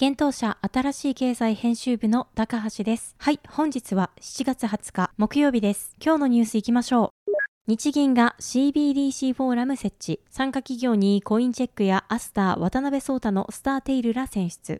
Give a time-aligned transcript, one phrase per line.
[0.00, 3.14] 検討者新しい経済編集部の高橋です。
[3.18, 5.94] はい、本日は7月20日木曜日です。
[6.02, 7.30] 今日のニュース行きましょう。
[7.66, 10.20] 日銀が CBDC フォーラム設置。
[10.30, 14.78] 参加企業にコインチェックやアスター、渡辺聡太のスターテイルら選出。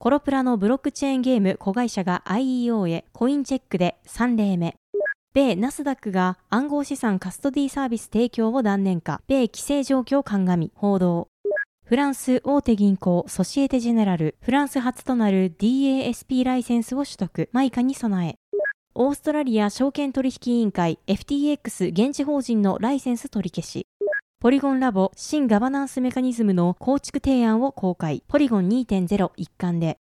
[0.00, 4.74] コロプラのブロックチェーンゲーム子会社が IEO へコインチェックで3例目。
[5.32, 11.28] 米ナスダックが暗号資産カストディサービス提供を断念か、米規制状況鑑み報道。
[11.86, 18.34] フランス大手銀行ソシエテジェネラル、フランス初となる DASP ライセンスを取得、マイカに備え。
[18.96, 23.86] オーストラリア証券取引委員会 FTX 現地法人のライセンス取り消し。
[24.40, 28.24] ポリゴンラボ新ガバナンスメカニズムの構築提案を公開。
[28.26, 29.98] ポリゴン2.0一貫で。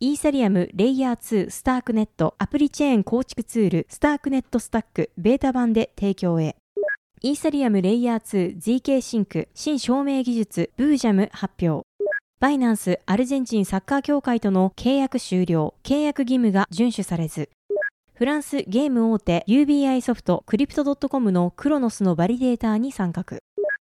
[0.00, 6.56] イーサリアムレイヤー2スタークネットアプリチェーン構築ツールスタークネットスタックベータ版で提供へ。
[7.20, 11.84] イーサリアムレイヤー 2ZK シンク新証明技術ブージャム発表。
[12.38, 15.74] バイナンスアルゼンチンサッカー協会との契約終了。
[15.82, 17.50] 契約義務が遵守されず。
[18.14, 23.24] フランスゲーム大手 UBI ソフト Crypto.com のクロノスのバリデーターに参画。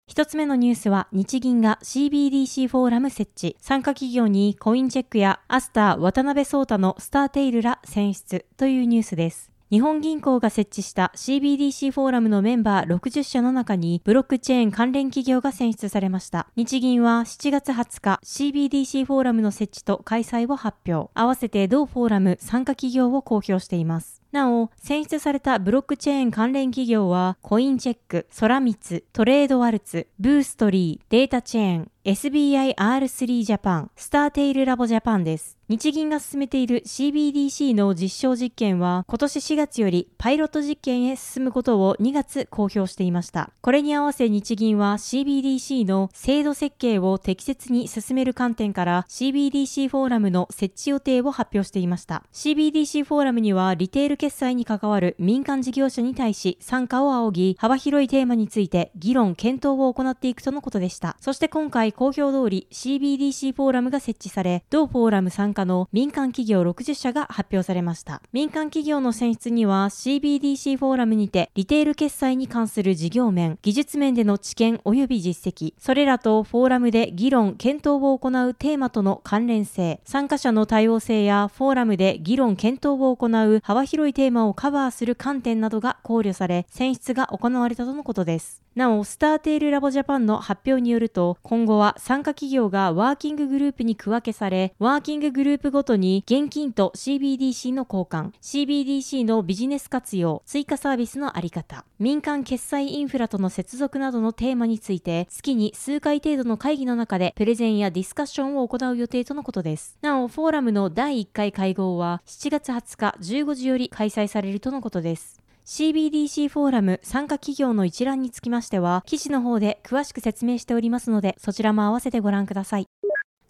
[0.09, 3.57] 一つ目のニュースは日銀が CBDC フォーラム設置。
[3.61, 9.50] 参加企業にコインチェックやアスター渡辺創太のスターテイルら選出というニュースです。
[9.71, 16.49] 日本銀行が設置した CBDC フォーラムのメンバー60社の中にブロックチェーン関連企業が選出されました。
[16.57, 21.13] 日銀は7月20日 CBDC フォーラムの設置と開催を発表。
[21.15, 24.21] 合わせて同フォーラム参加企業を公表しています。
[24.33, 35.60] なお、選出されたブロックチェーン関連企業は、コインチェック、ソラミツ、トレードワルツ、ブーストリー、データチェーン、SBIR3 ジャパン、スターテイルラボジャパンです。
[35.71, 43.51] 日銀が進めている CBDC の実証実験は、今年4月よりパイロット実験へ進むことを2月公表していました。
[43.61, 52.25] これに合わせ日銀は CBDC の制度設計を適切に進める観点から CBDC フォーラムの設置予定を発表していました。
[52.33, 61.17] CBDC フォーラムにはリテール決済に関わる民間事業者に対し参加を仰ぎ、幅広いテーマについて議論、検討を行っていくとのことでした。
[61.21, 68.23] そして今回公表通り CBDC フォーラムが設置され、同フォーラム参加の民間企業60社が発表されました。
[68.33, 88.63] 民間企業の選出には CBDC フォーラムにてリテール決済に関する事業面、技術面での知見及び実績、それらとフォーラムで議論、検討を行うテーマとの関連性、参加者の多様性やフォーラムで議論、検討を行う幅広いテーマをカバーする観点などが考慮され、選出が行われたとのことです。
[88.77, 109.99] なお、スターテイルラボジャパンの発表によると、今後は参加企業がワーキンググループに区分けされ、ワーキンググループループごとに現金と CBDC の交換、CBDC のビジネス活用、追加サービスのあり方、民間決済インフラとの接続などのテーマについて、月に数回程度の会議の中でプレゼンやディスカッションを行う予定とのことです。
[110.03, 115.41] なお、フォーラムの第1回会合は7月20日15時より開催されるとのことです。
[115.67, 122.87] CBDC フォーラム参加企業の一覧につきましては、記事の方で詳しく説明しておりますので、そちらも合わせてご覧ください。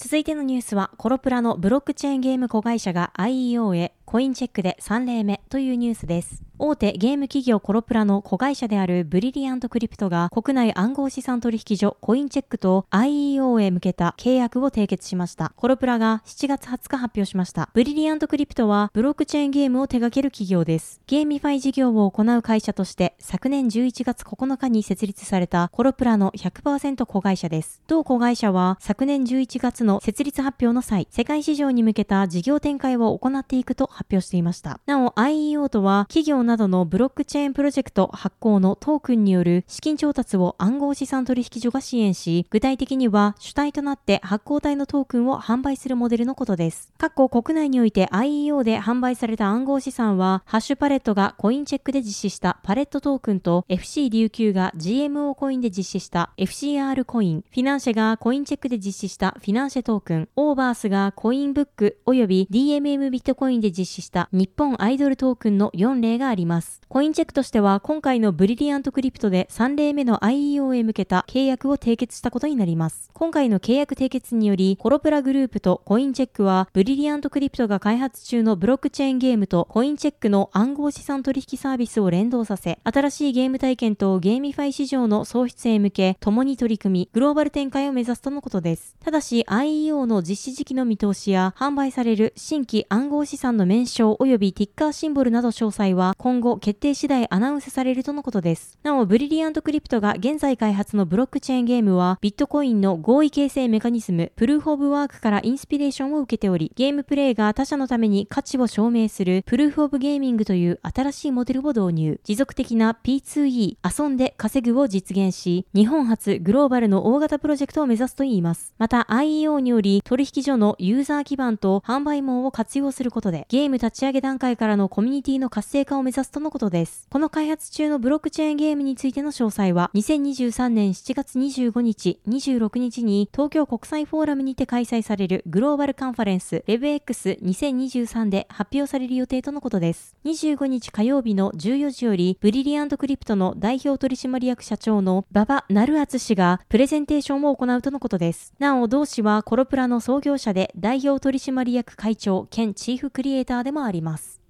[0.02, 6.42] 続いてのニュースは、コロプラのブロックチェーンゲーム子会社が IEO へコインチェックで3例目というニュースです。
[6.58, 15.52] 大手ゲーム企業コロプラの子会社であるブリリアントクリプトが国内暗号資産取引所コインチェックと IEO へ向けた契約を締結しました。
[15.56, 17.70] コロプラが7月20日発表しました。
[17.72, 21.00] ブリリアントクリプトはブロックチェーンゲームを手掛ける企業です。
[21.06, 27.80] ゲーミファイ事業を行う会社として昨年11月9日に設立されたコロプラの100%子会社です。
[27.86, 34.80] 同子会社は昨年11月の設立発表の際、世界市場に向けた事業展開を行っていくと発発表していました。
[34.86, 46.92] なお IEO とは企業などのブロックチェーンプロジェクト発行のトークンによる資金調達を暗号資産取引所が支援し、具体的には主体となって発行体のトークンを販売するモデルのことです。
[46.96, 66.80] 過去国内において IEO で販売された暗号資産は、ハッシュパレットがコインチェックで実施したパレットトークンと FC 琉球が GMO コインで実施した FCR コイン、フィナンシェがコインチェックで実施したフィナンシェトークン、オーバースがコインブック及び DMM ビットコインで実施した日本アイドルトークンの4例があります。
[66.88, 73.10] コインチェックとしては今回のブリリアントクリプトで3例目の IEO へ向けた契約を締結したことになります。
[73.12, 88.96] 今回の契約締結により、コロプラグループとコインチェックはブリリアントクリプトが開発中のブロックチェーンゲームとコインチェックの暗号資産取引サービスを連動させ、新しいゲーム体験とゲーミファイ市場の創出へ向け、共に取り組み、グローバル展開を目指すとのことです。
[89.04, 98.76] ただし IEO の実施時期の見通しや販売される新規暗号資産の名称及びティッカーシンボルなど詳細は今後決定次第アナウンスされるとのことです。
[98.82, 112.20] なお、ブリリアントクリプトが現在開発のブロックチェーンゲームは、ビットコインの合意形成メカニズム、プルーフオブワークからインスピレーションを受けており、ゲームプレイが他者のために価値を証明するプルーフオブゲーミングという新しいモデルを導入。
[112.24, 118.74] 持続的な P2E、遊んで稼ぐを実現し、日本初グローバルの大型プロジェクトを目指すといいます。
[118.78, 127.06] また IEO により取引所のユーザー基盤と販売網を活用することで、ゲゲーム立ち上げ段階からのコミュニティの活性化を目指すとのことです。
[127.10, 140.16] この開発中のブロックチェーンゲームについての詳細は、2023年7月25日、26日に東京国際フォーラムにて開催されるグローバルカンファレンス WebX2023 で発表される予定とのことです。
[140.24, 148.54] 25日火曜日の14時より、ブリリアントクリプトの代表取締役社長の馬場成厚氏がプレゼンテーションを行うとのことです。
[148.58, 154.40] なお、同氏はコロプラの創業者で代表取締役会長兼チーフクリエイターでもあります。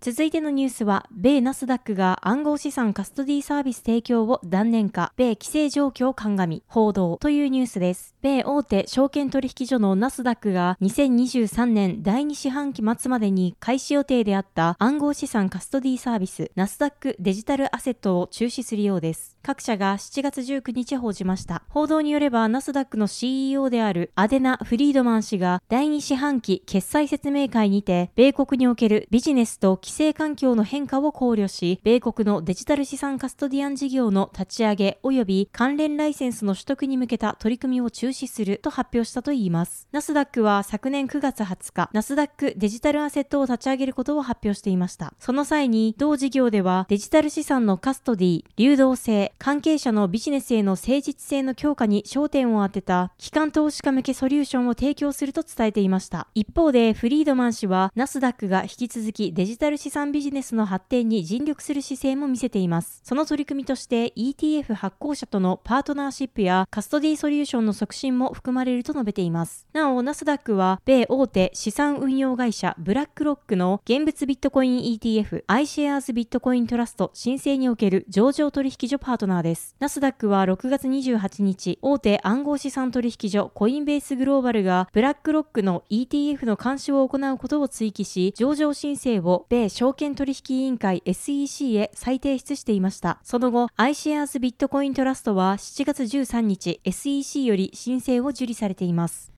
[0.00, 8.14] 続いてのニュースは、米ナスダックが暗号資産カストディサービス提供を断念か、米規制状況を鑑み、報道というニュースです。
[8.22, 19.36] 米大手証券取引所のナスダックが2023年第2四半期末までに開始予定であった暗号資産カストディサービス、ナスダックデジタルアセットを中止するようです。
[19.42, 21.64] 各社が7月19日報じました。
[21.68, 39.88] 報道によれば、ナスダックの CEO であるアデナ・フリードマン氏が第2四半期決済説明会にて、米国におけるビジネスと規制環境の変化を考慮し、米国のデジタル資産カストディアン事業の立ち上げ及び関連ライセンスの取得に向けた取り組みを中止すると発表したといいます。
[39.90, 45.14] ナスダックは昨年9月20日、ナスダックデジタルアセットを立ち上げることを発表していました。
[45.18, 56.28] その際に、同事業ではデジタル資産のカストディ、流動性、関係者のビジネスへの誠実性の強化に焦点を当てた機関投資家向けソリューションを提供すると伝えていました。
[56.34, 63.00] 一方で、フリードマン氏は、ナスダックが引き続きデジタル資産ビジネスの発展に尽力する姿勢も見せています。
[63.04, 69.66] その取り組みとして ETF 発行者とのパートナーシップやカストディソリューションの促進も含まれると述べています。
[69.72, 79.76] なお、ナスダックは、米大手資産運用会社ブラックロックの現物ビットコイン ETF iShares ビットコイントラスト申請における上場取引所パートナーです。
[79.78, 93.18] ナスダックは6月28日、大手暗号資産取引所コインベースグローバルがブラックロックの ETF の監視を行うことを追記し、上場申請を米証券取引委員会 SEC へ再提出していました。
[93.22, 99.32] その後、iShares ビットコイントラストは7月13日、SEC より申請を受理されています。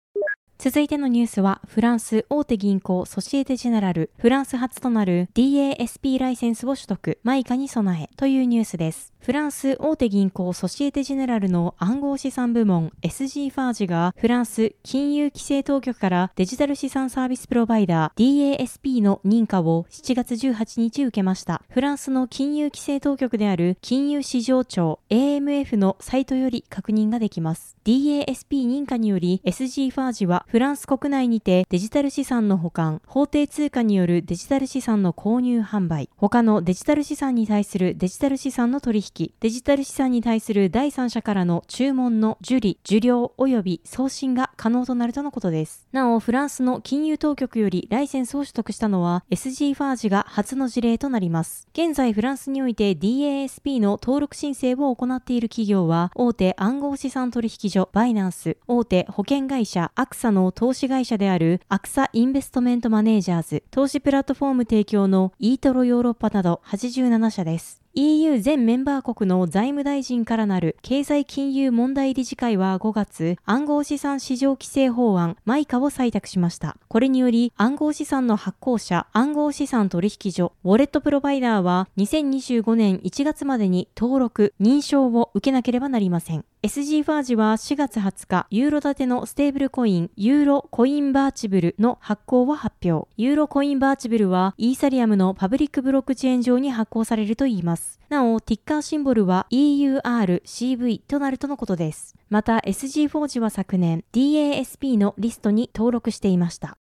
[0.58, 9.09] 続いてのニュースは、フランス大手銀行ソシエテジェネラル、フランス初となる DASP ライセンスを取得、マイカに備えというニュースです。
[9.20, 21.60] フランス大手銀行ソシエテジェネラルの暗号資産部門 SG ファージがフランス金融規制当局からデジタル資産サービスプロバイダー DASP の認可を7月18日受けました。
[21.68, 27.76] フランスの金融規制当局である金融市場庁 AMF のサイトより確認ができます。
[27.84, 45.86] DASP 認可により SG ファージはフランス国内にてデジタル資産の保管、法定通貨によるデジタル資産の購入販売、他のデジタル資産に対するデジタル資産の取引引、デジタル資産に対する第三者からの注文の受理、受領及び送信が可能となるとのことです。
[45.92, 51.66] なお、フランスの金融当局よりライセンスを取得したのは SG ファージが初の事例となります。
[51.72, 67.79] 現在フランスにおいて DASP の登録申請を行っている企業は、大手暗号資産取引所バイナンス、大手保険会社アクサの投資会社であるアクサインベストメントマネージャーズ、投資プラットフォーム提供のイートロヨーロッパなど87社です。
[67.94, 76.76] EU 全メンバー国の財務大臣からなる経済金融問題理事会は5月、暗号資産市場規制法案マイカを採択しました。
[76.86, 86.44] これにより、暗号資産の発行者、暗号資産取引所、ウォレットプロバイダーは2025年1月までに登録、認証を受けなければなりません。
[86.62, 93.08] SG ファージは4月20日、ユーロ建てのステーブルコイン、ユーロコインバーチブルの発行を発表。
[93.16, 97.98] ユーロコインバーチブルは、イーサリアムのパブリックブロックチェーン上に発行されるといいます。
[98.10, 102.14] なお、ティッカーシンボルは EURCV となるとのことです。
[102.28, 106.76] また、SG フォージは昨年、DASP のリストに登録していました。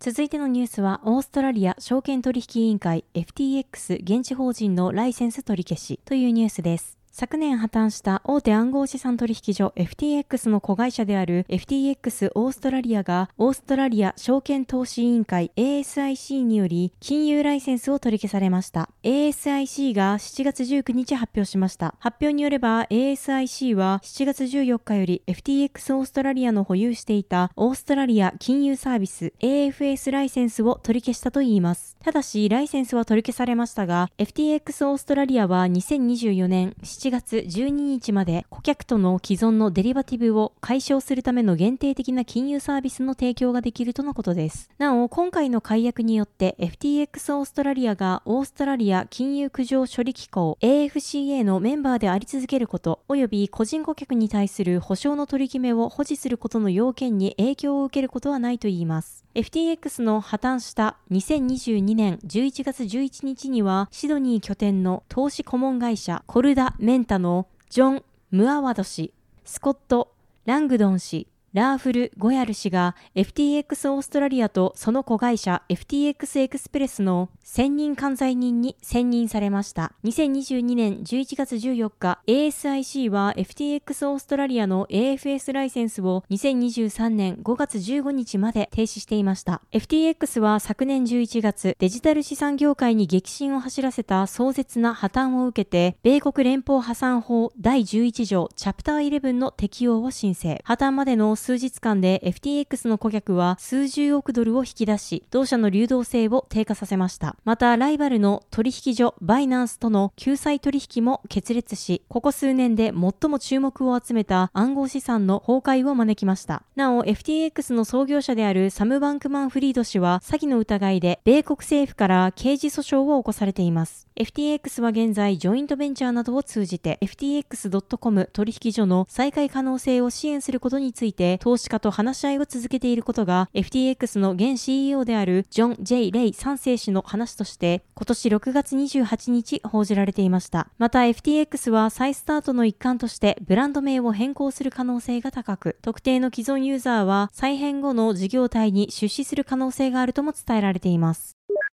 [0.00, 6.97] 続いてのニュースは、オーストラリア証券取引委員会 FTX 現地法人のライセンス取り消しというニュースです。
[7.18, 18.88] 昨年破綻した大手暗号資産取引所 FTX の子会社である FTX オーストラリアがオーストラリア証券投資委員会 ASIC により金融ライセンスを取り消されました。
[19.02, 21.96] ASIC が7月19日発表しました。
[21.98, 31.96] 発表によれば ASIC は7月14日より FTX オーストラリアの保有していたオーストラリア金融サービス AFS ライセンスを取り消したといいます。
[31.98, 44.68] ただし、ライセンスは取り消されましたが、FTX オーストラリアは2024年7 7月12日まで顧客との既存のデリバティブを解消するための限定的な金融サービスの提供ができるとのことです。
[44.76, 59.24] なお、今回の解約によって FTX オーストラリアがオーストラリア金融苦情処理機構 AFCA のメンバーであり続けること、及び個人顧客に対する保証の取り決めを保持することの要件に影響を受けることはないといいます。
[59.38, 69.14] FTX の破綻した2022年11月11日にはシドニー拠点の投資顧問会社コルダ・メンタのジョン・ムアワド氏、
[69.44, 70.12] スコット・
[70.44, 79.92] ラングドン氏、ラーフル・ゴヤル氏が FTX オーストラリアとその子会社 FTX エクスプレスの専任管財人に選任されました。
[80.04, 89.62] 2022年11月14日、ASIC は FTX オーストラリアの AFS ライセンスを2023年5月15日まで停止していました。
[89.72, 100.60] FTX は昨年11月、デジタル資産業界に激震を走らせた壮絶な破綻を受けて、米国連邦破産法第11条チャプター11の適用を申請。
[100.64, 107.36] 破綻までの数日間で FTX の顧客は数十億ドルを引き出し、同社の流動性を低下させました。
[107.46, 116.64] また、ライバルの取引所バイナンスとの救済取引も決裂し、ここ数年で最も注目を集めた暗号資産の崩壊を招きました。
[116.76, 124.06] なお、FTX の創業者であるサム・バンクマン・フリード氏は詐欺の疑いで米国政府から刑事訴訟を起こされています。
[124.16, 140.68] FTX は現在、ジョイントベンチャーなどを通じて FTX.com 取引所の再開可能性を支援することについて投資家と話し合いを続けていることが FTX の現 CEO であるジョン・ J・ レイ3世氏の話として今年6月28日報じられていました。
[140.78, 151.38] また FTX は再スタートの一環としてブランド名を変更する可能性が高く、特定の既存ユーザーは再編後の事業体に出資する可能性があるとも伝えられています。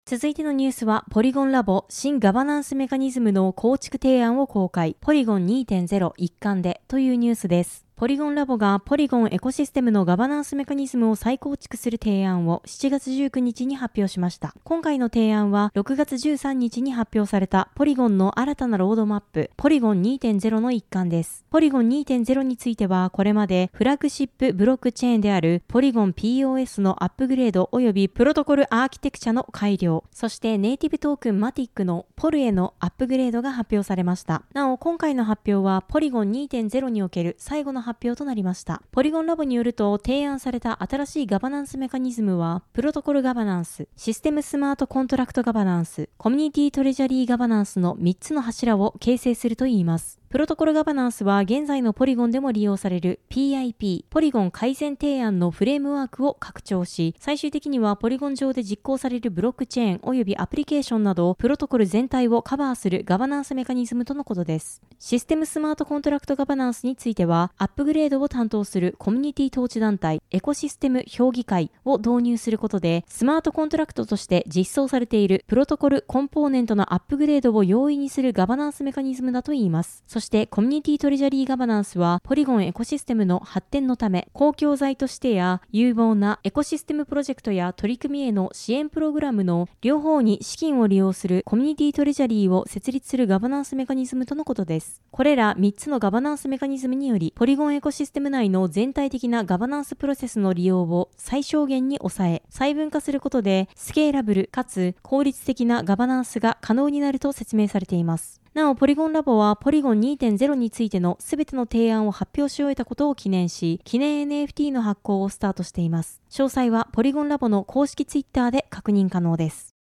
[0.09, 7.88] 続いてのニュースは、ポリゴンラボ新ガバナンスメカニズムの構築提案を公開、ポリゴン2.0一環でというニュースです。
[7.99, 14.55] ポリゴンラボがポリゴンエコシステムのガバナンスメカニズムを再構築する提案を7月19日に発表しました。
[14.63, 21.45] 今回の提案は6月13日に発表されたポリゴンの新たなロードマップ、ポリゴン2.0の一環です。
[21.51, 34.45] ポリゴン2.0についてはこれまでフラッグシップブロックチェーンであるポリゴン POS のアップグレード及びプロトコルアーキテクチャの改良、そしてネイティブトークンマティックのポルへのアップグレードが発表されました。
[34.55, 38.83] なお、今回の発表はポリゴン2.0における最後の発表となりました。
[38.93, 50.18] ポリゴンラボによると、提案された新しいガバナンスメカニズムは、プロトコルガバナンス、システムスマートコントラクトガバナンス、コミュニティトレジャリーガバナンスの3つの柱を形成するといいます。
[50.31, 64.83] プロトコルガバナンスは現在のポリゴンでも利用される PIP、ポリゴン改善提案のフレームワークを拡張し、最終的にはポリゴン上で実行されるブロックチェーン及びアプリケーションなど、プロトコル全体をカバーするガバナンスメカニズムとのことです。
[64.99, 80.05] システムスマートコントラクトガバナンスについては、アップグレードを担当するコミュニティ統治団体、エコシステム評議会を導入することで、スマートコントラクトとして実装されているプロトコルコンポーネントのアップグレードを容易にするガバナンスメカニズムだといいます。
[80.19, 95.03] そして、コミュニティトレジャリーガバナンスは、ポリゴンエコシステムの発展のため、公共財としてや、有望なエコシステムプロジェクトや取り組みへの支援プログラムの両方に資金を利用するコミュニティトレジャリーを設立するガバナンスメカニズムとのことです。
[95.13, 108.41] これら3つのガバナンスメカニズムにより、ポリゴンエコシステム内の全体的なガバナンスプロセスの利用を最小限に抑え、細分化することで、スケーラブルかつ効率的なガバナンスが可能になると説明されています。
[108.55, 116.23] なお、ポリゴンラボはポリゴン2.0についてのすべての提案を発表し終えたことを記念し、記念 NFT の発行をスタートしています。
[116.31, 119.75] 詳細はポリゴンラボの公式ツイッターで確認可能です。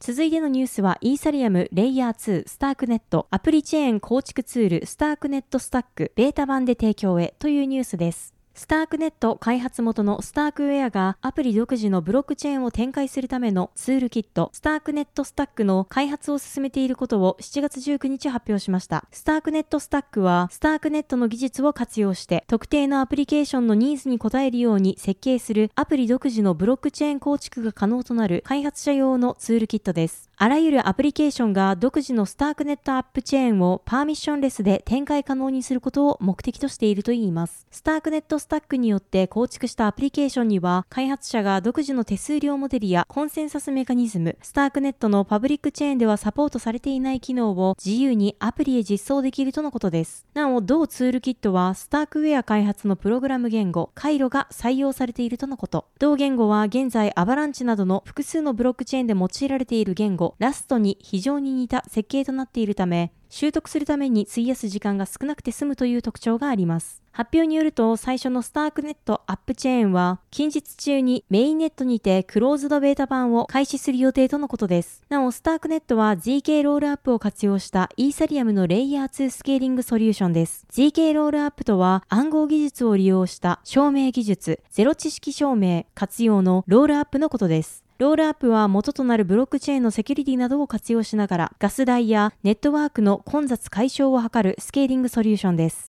[0.00, 8.34] 続いてのニュースは、イーサリアムレイヤー2スタークネットアプリチェーン構築ツールスタークネットスタックベータ版で提供へというニュースです。
[8.54, 19.06] スタークネット開発元のスタークウェアがアプリ独自のブロックチェーンを展開するためのツールキット、スタークネットスタックの開発を進めていることを7月19日発表しました。
[19.12, 30.29] スタークネットスタックは、スタークネットの技術を活用して、特定のアプリケーションのニーズに応えるように設計するアプリ独自のブロックチェーン構築が可能となる開発者用のツールキットです。
[30.42, 37.66] あらゆるアプリケーションが独自のスタークネットアップチェーンをパーミッションレスで展開可能にすることを目的としているといいます。
[37.70, 50.24] スタークネットスタックによって構築したアプリケーションには、開発者が独自の手数料モデルやコンセンサスメカニズム、スタークネットのパブリックチェーンではサポートされていない機能を自由にアプリへ実装できるとのことです。
[50.32, 55.84] なお、同ツールキットは、スタークウェア開発のプログラム言語、回路が採用されているとのこと。
[55.98, 67.00] 同言語は現在アバランチなどの複数のブロックチェーンで用いられている言語、ラストに非常に似た設計となっているため、習得するために費やす時間が少なくて済むという特徴があります。
[67.12, 75.02] 発表によると、最初のスタークネットアップチェーンは、近日中にメインネットにてクローズドベータ版を開始する予定とのことです。
[75.08, 80.66] なお、スタークネットは ZK ロールアップを活用したイーサリアムのレイヤー2スケーリングソリューションです。
[80.72, 87.84] ZK ロールアップとは、暗号技術を利用した証明技術、ゼロ知識証明活用のロールアップのことです。
[88.00, 95.92] ロールアップは元となるブロックチェーンのセキュリティなどを活用しながら、ガス代やネットワークの混雑解消を図るスケーリングソリューションです。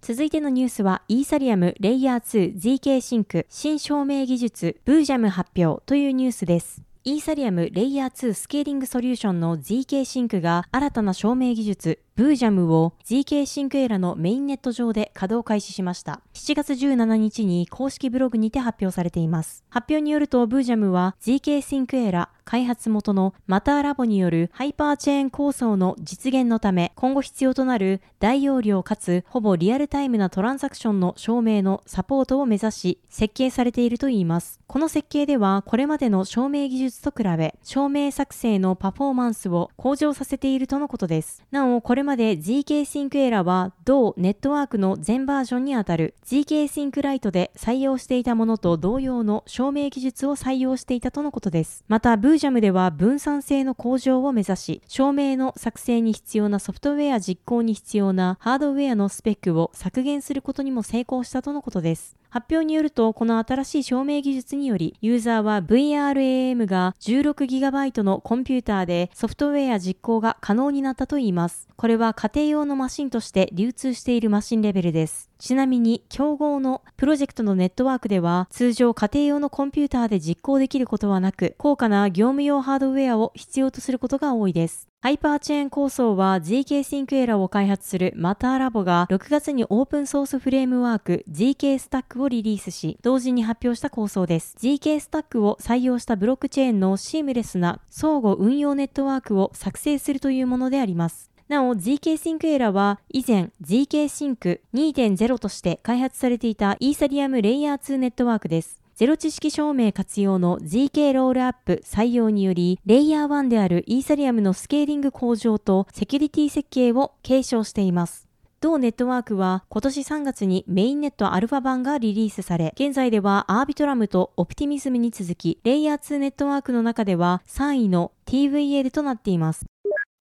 [0.00, 6.80] 続いてのニュースは、イーサリアムレイヤー2 ZK シンク新証明技術ブージャム発表というニュースです。
[7.02, 16.20] イーサリアムレイヤー2スケーリングソリューションの ZK シンクが新たな証明技術ブージャムを ZK シンクエラのメインネット上で稼働開始しました。
[16.34, 19.62] 7月17日に公式ブログにて発表されています。
[19.70, 34.60] 発表によると、ブージャムは ZK シンクエラ開発元のマターラボによるハイパーチェーン構想の実現のため、今後必要となる大容量かつほぼリアルタイムなトランザクションの証明のサポートを目指し、設計されているといいます。
[34.66, 41.44] この設計では、これまでの証明技術と比べ、証明作成のパフォーマンスを向上させているとのことです。
[41.50, 51.84] なお、これまで GK Sync Era は同ネットワークの全バージョンにあたる GK Sync Lite で採用していたものと同様の証明技術を採用していたとのことです。
[51.86, 62.16] また、ブージャムでは分散性の向上を目指し、証明の作成に必要なソフトウェア実行に必要なハードウェアのスペックを削減することにも成功したとのことです。
[62.30, 71.68] 発表によると、この新しい証明技術により、ユーザーは VRAM が 16GB のコンピューターでソフトウェア実行が可能になったといいます。
[71.76, 75.27] これは家庭用のマシンとして流通しているマシンレベルです。
[75.38, 84.88] ちなみに、競合のプロジェクトのネットワークでは、通常家庭用のコンピューターで実行できることはなく、高価な業務用ハードウェアを必要とすることが多いです。
[85.00, 94.56] ハイパーチェーン構想は GK シンクエラを開発するマターラボが6月にオープンソースフレームワーク GK スタックをリリースし、同時に発表した構想です。
[94.58, 101.27] GK スタックを採用したブロックチェーンのシームレスな相互運用ネットワークを作成するというものであります。
[101.48, 108.82] なお、ZK Sync Era は以前 ZK Sync 2.0として開発されていたイーサリアムレイヤー2ネットワークです。
[108.96, 118.28] ゼロ知識証明活用の ZK ロールアップ採用により、レイヤー1であるイーサリアムのスケーリング向上とセキュリティ設計を継承しています。
[118.60, 129.64] 同ネットワークは今年3月にメインネットアルファ版がリリースされ、現在ではアービトラムとオプティミズムに続き、レイヤー2ネットワークの中では3位の TVL となっています。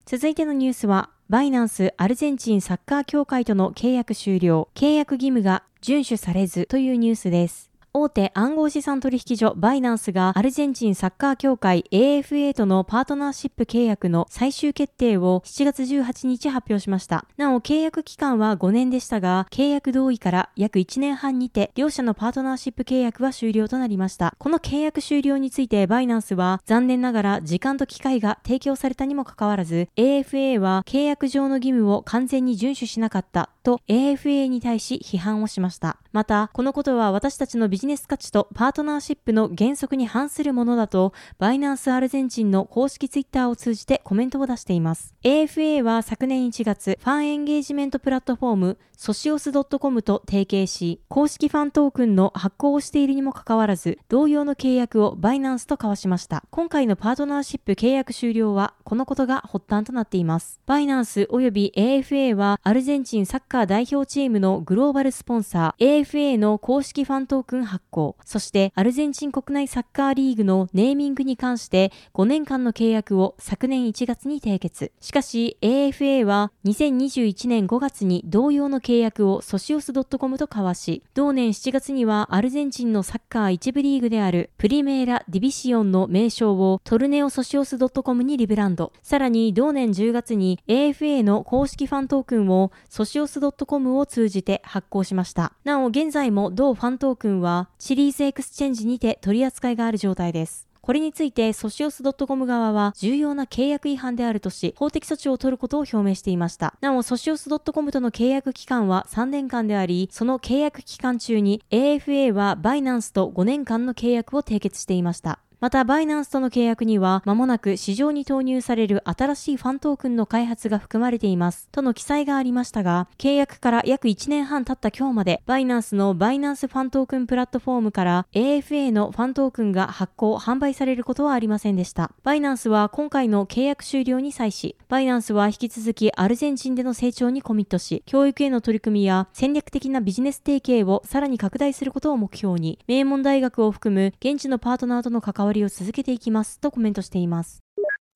[0.08, 7.68] 続いてのニュースは、バイナンスアルゼンチンサッカー協会との契約終了、契約義務が遵守されずというニュースです。
[7.98, 17.24] 大手暗号資産取引所バイナンスがアルゼンチンサッカー協会 AFA とのパートナーシップ契約の最終決定を7月18日発表しました。
[17.38, 24.34] なお、契約期間は5年でしたが、契約同意から約1年半にて、両社のパートナーシップ契約は終了となりました。
[24.38, 35.98] この契約終了についてバイナンスは、残念ながら時間と機会が提供されたにもかかわらず、AFA は契約上の義務を完全に遵守しなかったと AFA に対し批判をしました。
[36.12, 45.16] また、このことは私たちのビジネス価値とパートナーシップの原則に反するものだと、バイナンスアルゼンチンの公式ツイッターを通じてコメントを出しています。
[45.24, 56.44] AFA は昨年1月、ファンエンゲージメントプラットフォーム、ソシオス .com と提携し、公式ファントークンの発行をしているにもかかわらず、同様の契約をバイナンスと交わしました。
[56.50, 60.60] 今回のパートナーシップ契約終了は、このことが発端となっています。
[60.66, 74.92] バイナンス及び AFA は、アルゼンチンサッカーカー代表チームのグローバルスポンサー、AFA の公式ファントークン発行、そしてアルゼンチン国内サッカーリーグのネーミングに関して5年間の契約を昨年1月に締結。
[75.00, 88.92] しかし AFA は2021年5月に同様の契約をソシオス .com と交わし、同年7月にはアルゼンチンのサッカー一部リーグであるプリメーラ・ディビシオンの名称をトルネオソシオス .com にリブランド。
[89.02, 95.52] さらに同年10月に AFA の公式ファントークンをソシオス .com を通じて発行しました。
[95.64, 100.66] なお現在も同ファントークンはチリーズエクスチェンジにて取り扱いがある状態です。
[100.86, 106.74] これについてソシオス .com 側は重要な契約違反であるとし、法的措置を取ることを表明していました。
[106.80, 115.40] なお、ソシオス .com との契約期間は3年間であり、その契約期間中に AFA はバイナンスと5年間の契約を締結していました。
[115.58, 121.68] また、バイナンスとの契約には、間もなく市場に投入される新しいファントークンの開発が含まれています。
[121.72, 132.12] との記載がありましたが、契約から約1年半経った今日まで、バイナンスのバイナンスファントークンプラットフォームから AFA のファントークンが発行、販売されることはありませんでした。
[132.22, 147.62] バイナンスは今回の契約終了に際し、バイナンスは引き続きアルゼンチンでの成長にコミットし、教育への取り組みや戦略的なビジネス提携をさらに拡大することを目標に、名門大学を含む現地のパートナーとの関わりりを続けていきますとコメントしています。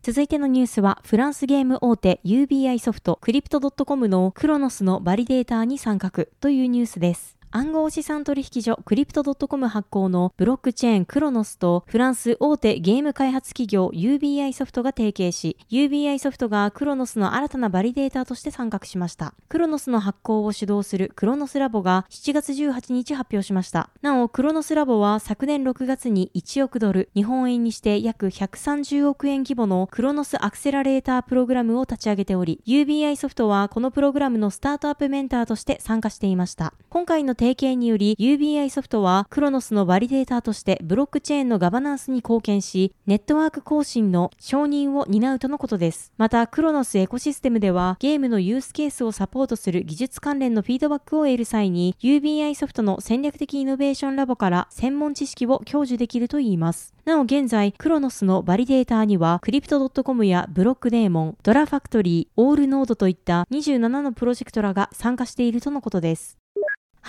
[0.02, 7.39] 続いてのニュースは、フランスゲーム大手 UBI ソフトクリプト .com のクロノスのバリデーターに参画というニュースです。
[7.52, 19.34] 暗号資産取引所クリプト .com 発行のブロックチェーンクロノスとフランス大手ゲーム開発企業 UBI ソフトが提携し、UBI ソフトがクロノスの新たなバリデーターとして参画しました。
[19.48, 23.90] クロノスの発行を主導するクロノスラボが7月18日発表しました。
[24.00, 36.74] なお、クロノスラボは昨年6月に1億ドル、日本円にして約130億円規模のクロノスアクセラレータープログラムを立ち上げており、UBI ソフトはこのプログラムのスタートアップメンターとして参加していました。
[36.90, 46.12] 今回の提携により UBI ソフトはクロノスのバリデーターとしてブロックチェーンのガバナンスに貢献し、ネットワーク更新の承認を担うとのことです。
[46.18, 56.92] また、 Cronos エコシステムではゲームのユースケースをサポートする技術関連のフィードバックを得る際に UBI ソフトの戦略的イノベーションラボから専門知識を享受できるといいます。
[57.06, 66.39] なお現在、 Cronos のバリデーターには、 Crypto.com や Blockdaemon、 Dora Factory、 Allnodes といった27のプロジェクトらが参加しているとのことです。